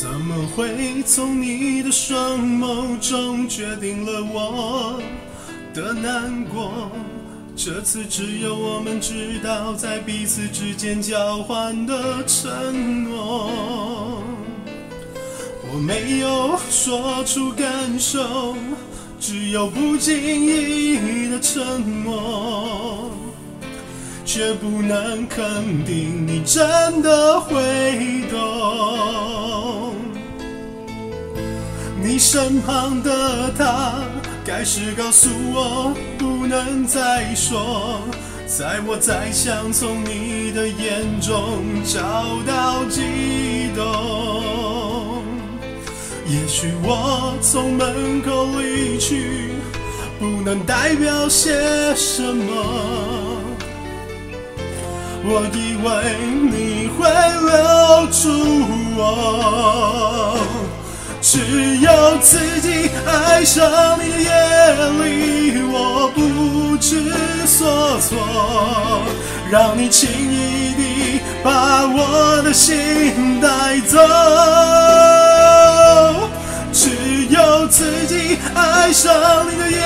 [0.00, 5.02] 怎么会从你的双眸中决定了我
[5.74, 6.88] 的难过？
[7.56, 14.22] 这次只有我们知道，在彼此之间交换的承诺。
[15.72, 18.54] 我没有说出感受，
[19.18, 23.10] 只有不经意的沉默，
[24.24, 29.96] 却不能肯定你真的会懂。
[32.08, 33.96] 你身旁的他，
[34.42, 38.00] 该是告诉我不能再说，
[38.46, 42.00] 在我再想从你的眼中找
[42.46, 45.22] 到悸动。
[46.26, 49.50] 也许我从门口离去，
[50.18, 51.52] 不能代表些
[51.94, 53.36] 什么。
[55.24, 56.16] 我以为
[56.48, 57.06] 你会
[57.44, 58.30] 留住
[58.96, 60.38] 我。
[61.20, 64.30] 只有自己爱上你的夜
[65.02, 67.12] 里，我不知
[67.46, 68.16] 所措，
[69.50, 73.98] 让你轻易地把我的心带走。
[76.72, 79.12] 只有自己爱上
[79.50, 79.76] 你的夜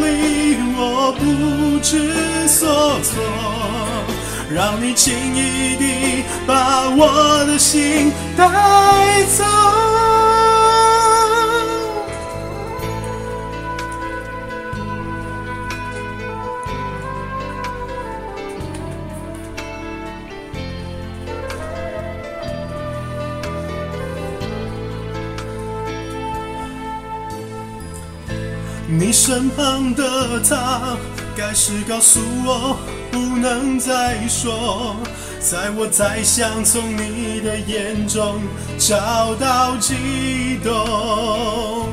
[0.00, 3.22] 里，我不知所措，
[4.50, 9.91] 让你轻易地把我的心带走。
[28.98, 30.96] 你身旁的他，
[31.34, 32.76] 该是告诉我
[33.10, 34.94] 不能再说，
[35.40, 38.38] 在我再想从你的眼中
[38.78, 39.94] 找到悸
[40.62, 41.88] 动。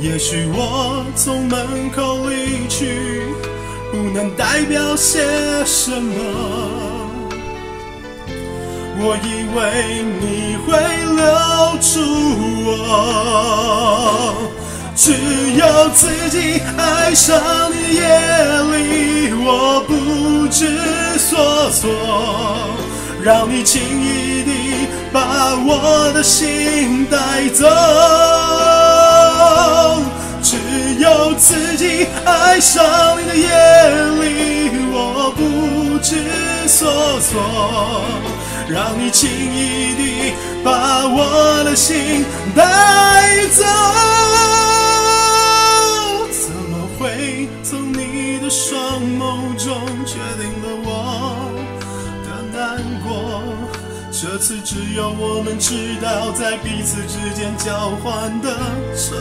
[0.00, 3.22] 也许我从门口离去，
[3.92, 5.24] 不能代表些
[5.64, 6.14] 什么。
[9.02, 10.68] 我以为你会
[11.16, 11.22] 留
[11.80, 11.90] 住
[12.66, 13.69] 我。
[15.02, 15.14] 只
[15.54, 17.34] 有自己爱上
[17.72, 18.02] 你夜
[18.70, 20.76] 里，我不知
[21.18, 21.88] 所措，
[23.22, 27.64] 让你轻易地把我的心带走。
[30.42, 30.58] 只
[30.98, 33.48] 有自己爱上你的夜
[34.20, 36.16] 里，我不知
[36.68, 37.40] 所措，
[38.68, 42.22] 让你轻易地把我的心
[42.54, 43.64] 带走。
[54.22, 58.54] 这次只有我们知道，在彼此之间交换的
[58.94, 59.16] 承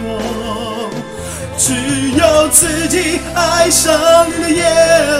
[0.00, 0.88] 诺。
[1.56, 1.74] 只
[2.12, 3.92] 有自己爱上
[4.28, 4.62] 你的夜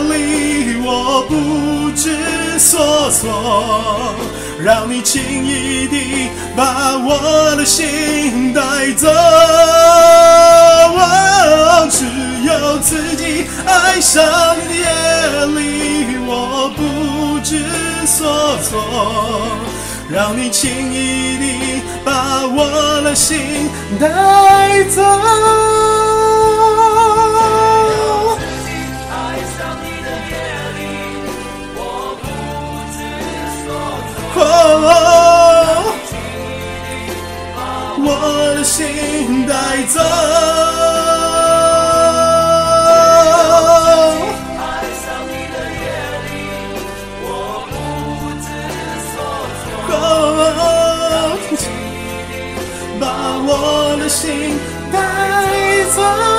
[0.08, 2.16] 里，我不知
[2.60, 4.14] 所措，
[4.62, 9.08] 让你轻易地把我的心带走。
[11.90, 12.04] 只
[12.44, 14.22] 有自己爱上
[14.62, 14.86] 你的夜
[18.08, 18.80] 所措，
[20.08, 23.68] 让你轻易地把我的心
[24.00, 25.02] 带走。
[27.38, 27.68] 只
[28.00, 28.08] 有
[28.38, 28.68] 自己
[29.10, 29.12] 爱
[29.54, 30.32] 上你的夜
[30.78, 30.80] 里，
[31.76, 31.78] 我
[32.22, 32.24] 不
[32.94, 32.98] 知
[33.62, 33.66] 所
[34.32, 34.36] 措，
[34.80, 34.90] 让
[35.84, 36.48] 你轻易
[36.88, 37.12] 地
[37.54, 37.56] 把
[38.00, 38.08] 我
[38.56, 38.76] 的心
[39.46, 39.52] 带
[39.86, 40.77] 走。
[53.50, 54.58] 我的心
[54.92, 56.37] 带走。